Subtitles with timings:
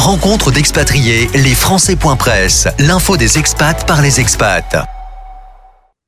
[0.00, 4.99] Rencontre d'expatriés, les Français.press, l'info des expats par les expats.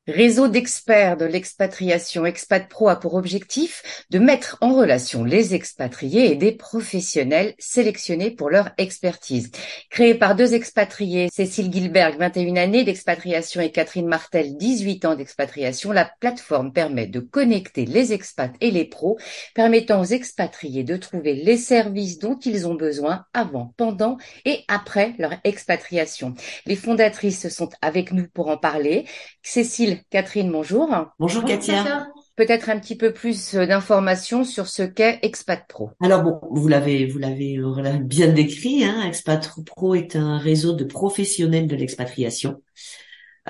[0.08, 6.32] Réseau d'experts de l'expatriation Expat Pro a pour objectif de mettre en relation les expatriés
[6.32, 9.52] et des professionnels sélectionnés pour leur expertise.
[9.90, 15.92] Créé par deux expatriés, Cécile Gilberg, 21 années d'expatriation et Catherine Martel, 18 ans d'expatriation,
[15.92, 19.20] la plateforme permet de connecter les expats et les pros,
[19.54, 25.14] permettant aux expatriés de trouver les services dont ils ont besoin avant, pendant et après
[25.20, 26.34] leur expatriation.
[26.66, 29.06] Les fondatrices sont avec nous pour en parler.
[29.44, 30.88] Cécile Catherine, bonjour.
[31.18, 32.08] Bonjour, Katia.
[32.36, 35.90] Peut-être un petit peu plus euh, d'informations sur ce qu'est Expat Pro.
[36.00, 38.84] Alors bon, vous l'avez vous l'avez euh, bien décrit.
[38.84, 42.62] Hein, Expat Pro est un réseau de professionnels de l'expatriation.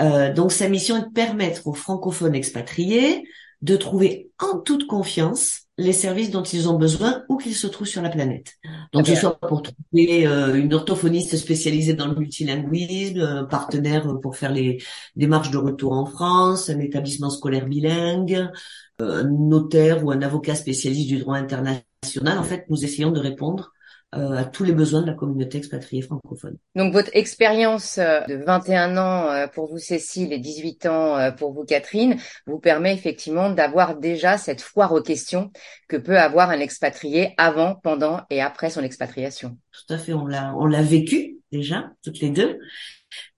[0.00, 3.22] Euh, donc sa mission est de permettre aux francophones expatriés
[3.60, 7.86] de trouver en toute confiance les services dont ils ont besoin où qu'ils se trouvent
[7.86, 8.54] sur la planète.
[8.92, 14.36] Donc, ce soit pour trouver euh, une orthophoniste spécialisée dans le multilinguisme, un partenaire pour
[14.36, 14.82] faire les
[15.16, 18.50] démarches de retour en France, un établissement scolaire bilingue,
[18.98, 22.38] un notaire ou un avocat spécialiste du droit international.
[22.38, 23.72] En fait, nous essayons de répondre
[24.14, 26.58] euh, à tous les besoins de la communauté expatriée francophone.
[26.74, 31.54] Donc votre expérience euh, de 21 ans euh, pour vous Cécile et 18 ans pour
[31.54, 35.50] vous Catherine vous permet effectivement d'avoir déjà cette foire aux questions
[35.88, 39.56] que peut avoir un expatrié avant, pendant et après son expatriation.
[39.72, 42.58] Tout à fait, on l'a on l'a vécu déjà toutes les deux.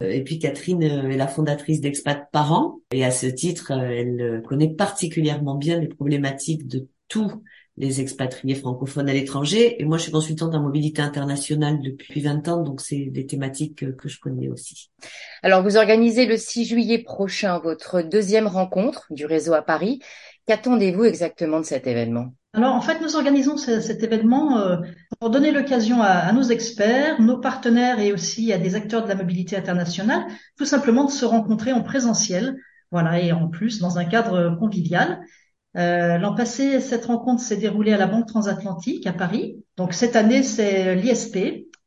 [0.01, 5.55] Et puis Catherine est la fondatrice d'Expat Parents et à ce titre, elle connaît particulièrement
[5.55, 7.43] bien les problématiques de tous
[7.77, 9.81] les expatriés francophones à l'étranger.
[9.81, 13.85] Et moi, je suis consultante en mobilité internationale depuis 20 ans, donc c'est des thématiques
[13.97, 14.91] que, je connais aussi.
[15.43, 20.01] Alors, vous organisez le 6 juillet prochain votre deuxième rencontre du réseau à Paris.
[20.47, 22.35] Qu'attendez-vous exactement de cet événement?
[22.53, 24.77] Alors en fait, nous organisons cet événement euh,
[25.19, 29.09] pour donner l'occasion à, à, nos experts, nos partenaires et aussi à des acteurs de
[29.09, 30.25] la mobilité internationale,
[30.57, 32.57] tout simplement de se rencontrer en présentiel,
[32.93, 35.21] voilà, et en plus dans un cadre convivial.
[35.77, 39.57] Euh, L'an passé, cette rencontre s'est déroulée à la Banque transatlantique à Paris.
[39.77, 41.37] Donc cette année, c'est l'ISP,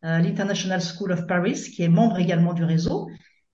[0.04, 3.08] euh, l'International School of Paris, qui est membre également du réseau,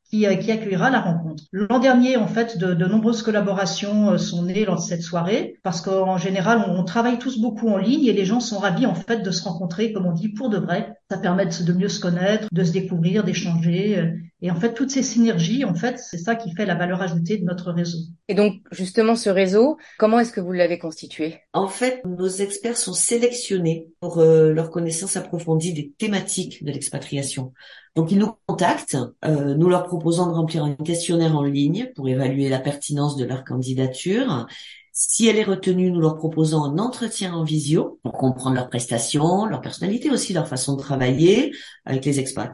[0.10, 1.44] qui, euh, qui accueillera la rencontre.
[1.52, 5.56] L'an dernier, en fait, de, de, nombreuses collaborations euh, sont nées lors de cette soirée,
[5.64, 8.94] parce qu'en général, on, travaille tous beaucoup en ligne et les gens sont ravis en
[8.94, 10.98] fait de se rencontrer, comme on dit, pour de vrai.
[11.10, 14.14] Ça permet de, mieux se connaître, de se découvrir, d'échanger
[14.46, 17.38] et en fait, toutes ces synergies, en fait, c'est ça qui fait la valeur ajoutée
[17.38, 18.00] de notre réseau.
[18.28, 21.40] Et donc, justement, ce réseau, comment est-ce que vous l'avez constitué?
[21.54, 27.54] En fait, nos experts sont sélectionnés pour euh, leur connaissance approfondie des thématiques de l'expatriation.
[27.96, 32.10] Donc, ils nous contactent, euh, nous leur proposons de remplir un questionnaire en ligne pour
[32.10, 34.46] évaluer la pertinence de leur candidature.
[34.92, 39.46] Si elle est retenue, nous leur proposons un entretien en visio pour comprendre leurs prestations,
[39.46, 41.54] leur personnalité aussi, leur façon de travailler
[41.86, 42.52] avec les expats.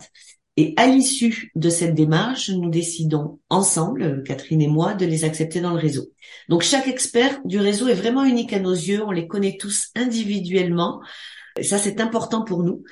[0.60, 5.62] Et à l'issue de cette démarche, nous décidons ensemble, Catherine et moi, de les accepter
[5.62, 6.12] dans le réseau.
[6.50, 9.88] Donc chaque expert du réseau est vraiment unique à nos yeux, on les connaît tous
[9.96, 11.00] individuellement.
[11.62, 12.84] Ça, c'est important pour nous.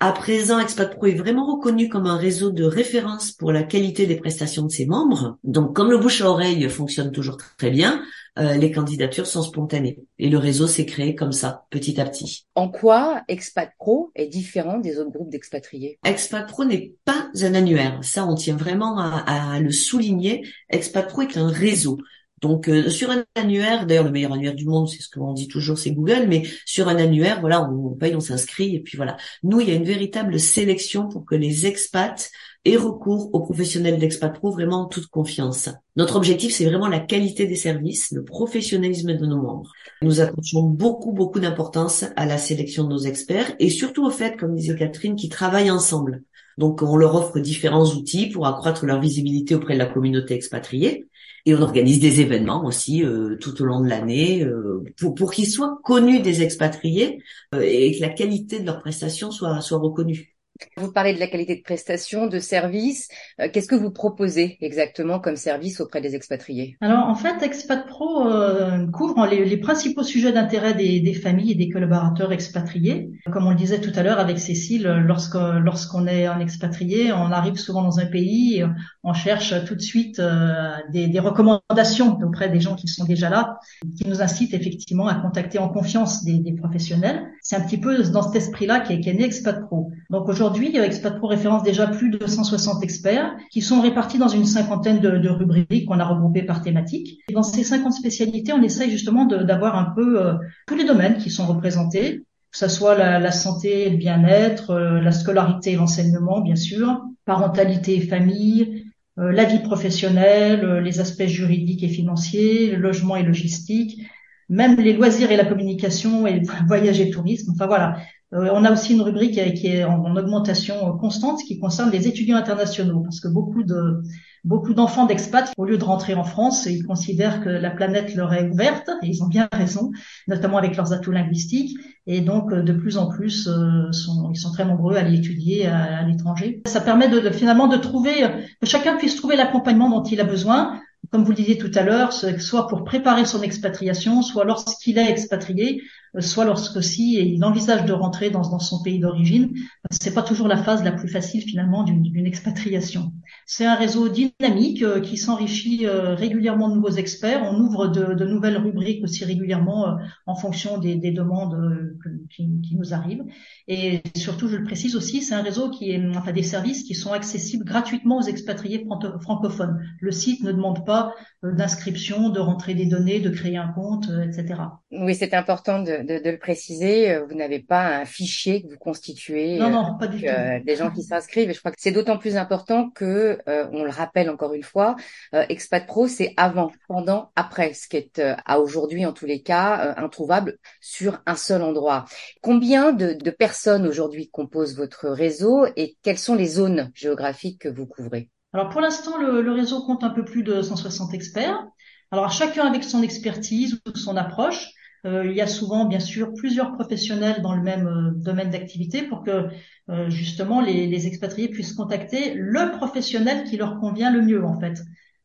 [0.00, 4.06] À présent, Expat Pro est vraiment reconnu comme un réseau de référence pour la qualité
[4.06, 5.38] des prestations de ses membres.
[5.44, 8.02] Donc, comme le bouche à oreille fonctionne toujours très bien,
[8.38, 9.98] euh, les candidatures sont spontanées.
[10.18, 12.46] Et le réseau s'est créé comme ça, petit à petit.
[12.54, 15.98] En quoi Expat Pro est différent des autres groupes d'expatriés?
[16.04, 17.98] Expat Pro n'est pas un annuaire.
[18.02, 20.46] Ça, on tient vraiment à, à le souligner.
[20.70, 21.98] Expat Pro est un réseau.
[22.44, 25.48] Donc euh, sur un annuaire, d'ailleurs le meilleur annuaire du monde, c'est ce qu'on dit
[25.48, 29.16] toujours, c'est Google, mais sur un annuaire, voilà, on, paye, on s'inscrit, et puis voilà.
[29.42, 32.30] Nous, il y a une véritable sélection pour que les expats
[32.66, 35.70] aient recours aux professionnels d'Expat Pro vraiment en toute confiance.
[35.96, 39.72] Notre objectif, c'est vraiment la qualité des services, le professionnalisme de nos membres.
[40.02, 44.36] Nous attachons beaucoup, beaucoup d'importance à la sélection de nos experts et surtout au fait,
[44.36, 46.22] comme disait Catherine, qu'ils travaillent ensemble.
[46.58, 51.06] Donc, on leur offre différents outils pour accroître leur visibilité auprès de la communauté expatriée.
[51.46, 55.32] Et on organise des événements aussi euh, tout au long de l'année euh, pour, pour
[55.32, 57.22] qu'ils soient connus des expatriés
[57.54, 60.33] euh, et que la qualité de leurs prestations soit, soit reconnue.
[60.76, 63.08] Vous parlez de la qualité de prestation, de service.
[63.40, 66.76] Euh, qu'est-ce que vous proposez exactement comme service auprès des expatriés?
[66.80, 71.68] Alors en fait, Expat Pro euh, couvre les, principaux sujets d'intérêt des, familles et des
[71.68, 73.10] collaborateurs expatriés.
[73.32, 77.56] Comme on le disait tout à l'heure avec Cécile, lorsqu'on est un expatrié, on arrive
[77.56, 78.64] souvent dans un pays,
[79.02, 83.58] on cherche tout de suite euh, des, recommandations auprès des gens qui sont déjà là,
[83.96, 87.22] qui nous incitent effectivement à contacter en confiance des, professionnels.
[87.42, 89.90] C'est un petit peu dans cet esprit-là qu'est qu né Expat Pro.
[90.10, 94.28] Donc aujourd'hui Aujourd'hui, Expat Pro référence déjà plus de 160 experts qui sont répartis dans
[94.28, 97.18] une cinquantaine de, de rubriques qu'on a regroupées par thématique.
[97.28, 100.34] Et dans ces 50 spécialités, on essaye justement d'avoir un peu euh,
[100.66, 102.18] tous les domaines qui sont représentés,
[102.52, 107.96] que ce soit la, la santé, le bien-être, la scolarité et l'enseignement, bien sûr, parentalité
[107.96, 108.84] et famille,
[109.16, 114.02] la vie professionnelle, les aspects juridiques et financiers, le logement et logistique,
[114.48, 117.52] même les loisirs et la communication et voyage et tourisme.
[117.54, 118.02] Enfin voilà, euh,
[118.34, 123.00] on a aussi une rubrique qui est en, augmentation constante qui concerne les étudiants internationaux
[123.00, 124.02] parce que beaucoup de
[124.44, 128.32] beaucoup d'enfants d'expats, au lieu de rentrer en France, ils considèrent que la planète leur
[128.34, 129.90] est ouverte et ils ont bien raison,
[130.28, 131.78] notamment avec leurs atouts linguistiques.
[132.06, 135.66] Et donc, euh, de plus en plus, euh, ils sont très nombreux à aller étudier
[135.66, 136.62] à, l'étranger.
[136.66, 138.28] Ça permet de, finalement de trouver
[138.60, 140.78] que chacun puisse trouver l'accompagnement dont il a besoin
[141.10, 145.08] comme vous le disiez tout à l'heure, soit pour préparer son expatriation, soit lorsqu'il est
[145.08, 145.84] expatrié, euh,
[146.20, 149.54] soit lorsque si il envisage de rentrer dans, son pays d'origine.
[149.90, 153.12] C'est pas toujours la phase la plus facile finalement d'une expatriation.
[153.46, 157.42] C'est un réseau dynamique euh, qui s'enrichit euh, régulièrement de nouveaux experts.
[157.44, 161.94] On ouvre de, nouvelles rubriques aussi régulièrement en fonction des, des demandes
[162.30, 163.24] qui, qui, nous arrivent.
[163.68, 166.94] Et surtout, je le précise aussi, c'est un réseau qui est enfin des services qui
[166.94, 168.86] sont accessibles gratuitement aux expatriés
[169.20, 169.78] francophones.
[170.00, 174.60] Le site ne demande pas d'inscription, de rentrer des données, de créer un compte, etc.
[174.90, 178.68] Oui, c'est important de, de, de, le préciser, euh, vous n'avez pas un fichier que
[178.68, 179.58] vous constituez.
[179.58, 180.64] Non, non, pas du euh, tout.
[180.64, 181.50] des gens qui s'inscrivent.
[181.50, 184.62] Et je crois que c'est d'autant plus important que, euh, on le rappelle encore une
[184.62, 184.96] fois,
[185.32, 189.94] Expat Pro, c'est avant, pendant, après, ce qui est à aujourd'hui, en tous les cas,
[189.96, 192.04] introuvable sur un seul endroit.
[192.42, 197.68] Combien de, de personnes aujourd'hui composent votre réseau et quelles sont les zones géographiques que
[197.68, 198.30] vous couvrez?
[198.52, 201.64] Alors pour l'instant, le, le réseau compte un peu plus de 160 experts.
[202.10, 204.68] Alors chacun avec son expertise ou son approche.
[205.06, 209.02] Euh, il y a souvent, bien sûr, plusieurs professionnels dans le même euh, domaine d'activité
[209.02, 209.48] pour que
[209.90, 214.58] euh, justement les, les, expatriés puissent contacter le professionnel qui leur convient le mieux, en
[214.58, 214.80] fait.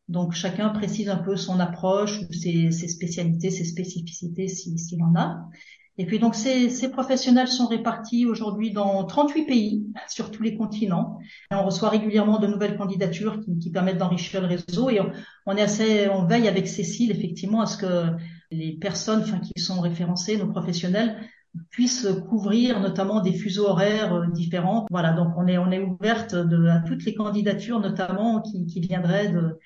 [0.08, 5.48] Donc chacun précise un peu son approche, ses, ses spécialités, ses spécificités s'il en a.
[5.98, 10.56] Et puis donc ces, ces professionnels sont répartis aujourd'hui dans 38 pays sur tous les
[10.56, 11.18] continents.
[11.50, 15.00] On reçoit régulièrement de nouvelles candidatures qui, qui permettent d'enrichir le réseau et
[15.46, 18.16] on, est assez, on veille avec Cécile effectivement à ce que
[18.50, 21.16] les personnes enfin, qui sont référencées, nos professionnels,
[21.70, 24.86] puissent couvrir notamment des fuseaux horaires euh, différents.
[24.90, 28.80] Voilà, donc on est on est ouverte de, à toutes les candidatures, notamment qui, qui
[28.80, 29.58] viendraient de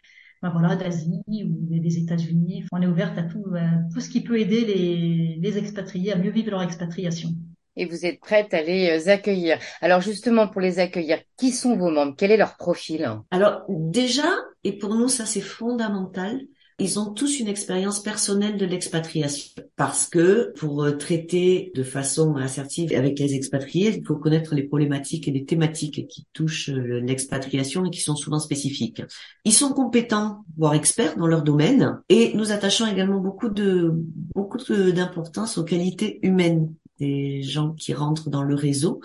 [0.42, 2.64] ben voilà d'Asie ou des États-Unis.
[2.72, 3.44] On est ouverte à tout
[3.92, 7.30] tout ce qui peut aider les, les expatriés à mieux vivre leur expatriation.
[7.76, 9.58] Et vous êtes prête à les euh, accueillir.
[9.80, 12.14] Alors justement, pour les accueillir, qui sont vos membres?
[12.16, 13.10] Quel est leur profil?
[13.30, 14.28] Alors déjà,
[14.62, 16.40] et pour nous ça c'est fondamental,
[16.78, 19.62] ils ont tous une expérience personnelle de l'expatriation.
[19.76, 24.64] Parce que pour euh, traiter de façon assertive avec les expatriés, il faut connaître les
[24.64, 29.02] problématiques et les thématiques qui touchent euh, l'expatriation et qui sont souvent spécifiques.
[29.44, 32.00] Ils sont compétents, voire experts dans leur domaine.
[32.08, 33.92] Et nous attachons également beaucoup de
[34.34, 34.58] beaucoup
[34.92, 36.74] d'importance aux qualités humaines
[37.04, 39.00] des gens qui rentrent dans le réseau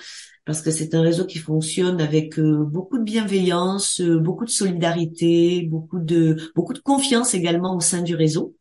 [0.49, 4.49] parce que c'est un réseau qui fonctionne avec euh, beaucoup de bienveillance, euh, beaucoup de
[4.49, 8.55] solidarité, beaucoup de beaucoup de confiance également au sein du réseau.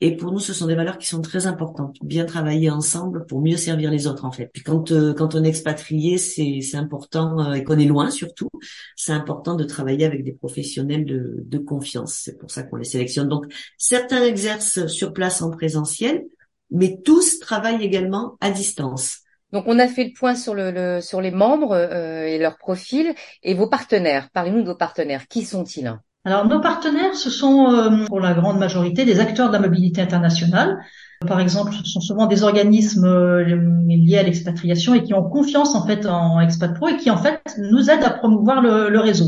[0.00, 1.98] Et pour nous, ce sont des valeurs qui sont très importantes.
[2.02, 4.50] Bien travailler ensemble pour mieux servir les autres, en fait.
[4.54, 8.48] Puis quand euh, quand on est expatrié, c'est c'est important et qu'on est loin surtout,
[8.96, 12.14] c'est important de travailler avec des professionnels de de confiance.
[12.24, 13.28] C'est pour ça qu'on les sélectionne.
[13.28, 16.24] Donc certains exercent sur place en présentiel,
[16.74, 19.20] mais tous travaillent également à distance.
[19.52, 23.14] Donc on a fait le point sur le, sur les membres euh, et leur profil
[23.42, 24.28] et vos partenaires.
[24.34, 25.28] Parlez-nous de vos partenaires.
[25.28, 25.96] Qui sont-ils?
[26.24, 30.00] Alors nos partenaires, ce sont euh, pour la grande majorité des acteurs de la mobilité
[30.00, 30.78] internationale.
[31.26, 33.44] Par exemple, ce sont souvent des organismes euh,
[33.86, 37.16] liés à l'expatriation et qui ont confiance en fait en Expat Pro et qui en
[37.18, 39.26] fait nous aident à promouvoir le, réseau.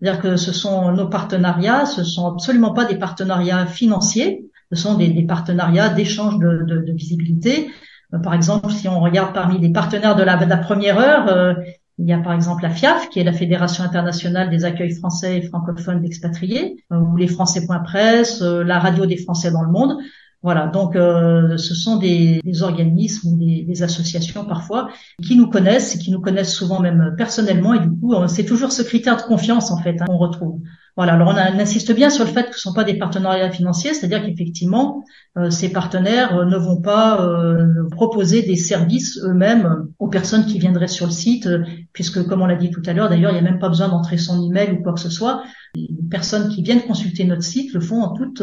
[0.00, 4.94] C'est-à-dire que ce sont nos partenariats, ce sont absolument pas des partenariats financiers, ce sont
[4.94, 7.70] des, partenariats d'échange de, de visibilité
[8.14, 11.54] euh, par exemple, si on regarde parmi les partenaires de la, première heure, euh,
[11.98, 15.38] il y a par exemple la FIAF, qui est la Fédération internationale des accueils français
[15.38, 19.98] et francophones d'expatriés, euh, ou les Français.presse, la radio des Français dans le monde.
[20.42, 24.88] Voilà, donc ce sont des, organismes ou des, associations parfois
[25.22, 28.72] qui nous connaissent et qui nous connaissent souvent même personnellement et du coup c'est toujours
[28.72, 30.60] ce critère de confiance en fait hein, qu'on retrouve.
[30.96, 33.50] Voilà, alors on, insiste bien sur le fait que ce ne sont pas des partenariats
[33.50, 35.04] financiers, c'est-à-dire qu'effectivement,
[35.38, 40.58] euh, ces partenaires euh, ne vont pas euh, proposer des services eux-mêmes aux personnes qui
[40.58, 41.48] viendraient sur le site,
[41.92, 43.88] puisque comme on l'a dit tout à l'heure, d'ailleurs, il n'y a même pas besoin
[43.88, 45.42] d'entrer son email ou quoi que ce soit.
[45.74, 48.42] Les personnes qui viennent consulter notre site le font en toute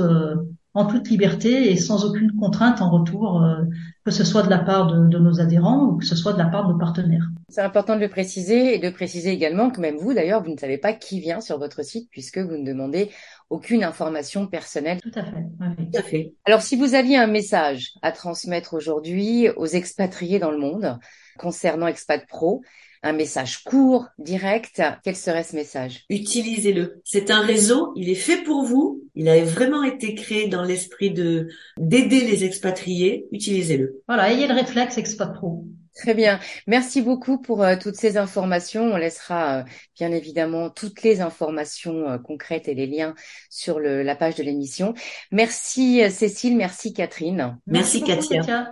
[0.74, 3.64] en toute liberté et sans aucune contrainte en retour, euh,
[4.06, 6.46] que ce soit de la part de, nos adhérents ou que ce soit de la
[6.46, 7.28] part de nos partenaires.
[7.50, 10.58] C'est important de le préciser et de préciser également que même vous, d'ailleurs, vous ne
[10.58, 13.10] savez pas qui vient sur votre site puisque vous ne demandez
[13.50, 15.00] aucune information personnelle.
[15.02, 15.46] Tout à fait.
[15.92, 16.34] Tout à fait.
[16.46, 21.00] Alors, si vous aviez un message à transmettre aujourd'hui aux expatriés dans le monde,
[21.38, 22.62] concernant Expat Pro
[23.04, 26.04] un message court, direct, quel serait ce message?
[26.10, 27.02] Utilisez-le.
[27.04, 31.12] C'est un réseau, il est fait pour vous, il a vraiment été créé dans l'esprit
[31.12, 31.48] de
[31.78, 34.04] d'aider les expatriés, utilisez-le.
[34.08, 35.66] Voilà, ayez le réflexe Expat Pro.
[35.96, 36.40] Très bien.
[36.68, 38.84] Merci beaucoup pour euh, toutes ces informations.
[38.84, 39.64] On laissera euh,
[39.98, 43.16] bien évidemment toutes les informations euh, concrètes et les liens
[43.50, 44.94] sur le, la page de l'émission.
[45.32, 47.58] Merci Cécile, merci Catherine.
[47.66, 48.70] Merci, merci Katia.